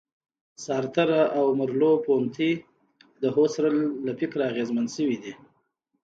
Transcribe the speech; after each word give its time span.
سارتر 0.65 1.09
او 1.37 1.45
مرلوپونتې 1.59 2.51
د 3.21 3.23
هوسرل 3.35 3.77
له 4.05 4.13
فکره 4.19 4.41
اغېزمن 4.51 4.85
شوي 4.95 5.17
دي. 5.23 5.33